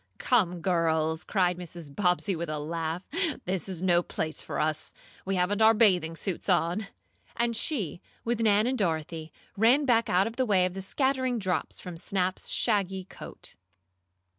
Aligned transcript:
"Come, 0.17 0.61
girls!" 0.61 1.23
cried 1.23 1.59
Mrs. 1.59 1.95
Bobbsey 1.95 2.35
with 2.35 2.49
a 2.49 2.57
laugh, 2.57 3.03
"this 3.45 3.69
is 3.69 3.83
no 3.83 4.01
place 4.01 4.41
for 4.41 4.59
us. 4.59 4.93
We 5.25 5.35
haven't 5.35 5.61
our 5.61 5.75
bathing 5.75 6.15
suits 6.15 6.49
on!" 6.49 6.87
and 7.35 7.55
she, 7.55 8.01
with 8.25 8.39
Nan 8.41 8.65
and 8.65 8.79
Dorothy, 8.79 9.31
ran 9.55 9.85
back 9.85 10.09
out 10.09 10.25
of 10.25 10.37
the 10.37 10.45
way 10.47 10.65
of 10.65 10.73
the 10.73 10.81
scattering 10.81 11.37
drops 11.37 11.79
from 11.79 11.97
Snap's 11.97 12.49
shaggy 12.49 13.03
coat. 13.03 13.53